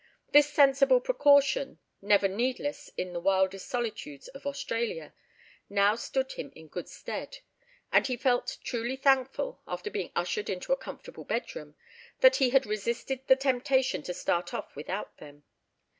[0.31, 5.13] This sensible precaution (never needless in the wildest solitudes of Australia)
[5.69, 7.37] now stood him in good stead.
[7.91, 11.75] And he felt truly thankful, after being ushered into a comfortable bedroom,
[12.21, 15.43] that he had resisted the temptation to start off without them.